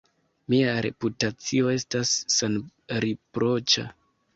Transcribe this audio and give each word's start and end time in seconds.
Mia 0.53 0.71
reputacio 0.85 1.71
estas 1.75 2.17
senriproĉa! 2.41 3.91